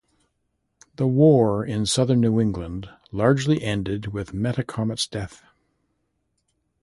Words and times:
The 0.95 1.05
war 1.05 1.63
in 1.63 1.85
southern 1.85 2.21
New 2.21 2.39
England 2.39 2.89
largely 3.11 3.61
ended 3.61 4.07
with 4.07 4.33
Metacomet's 4.33 5.05
death. 5.05 5.43